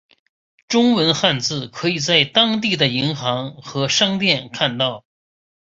[0.67, 5.05] 中文汉字可以在当地的银行和商店看到。